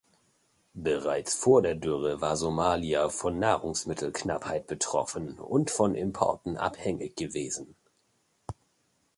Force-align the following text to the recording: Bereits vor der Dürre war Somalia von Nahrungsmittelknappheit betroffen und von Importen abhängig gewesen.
Bereits 0.73 1.35
vor 1.35 1.61
der 1.61 1.75
Dürre 1.75 2.21
war 2.21 2.35
Somalia 2.35 3.09
von 3.09 3.37
Nahrungsmittelknappheit 3.37 4.65
betroffen 4.65 5.37
und 5.37 5.69
von 5.69 5.93
Importen 5.93 6.57
abhängig 6.57 7.15
gewesen. 7.15 7.75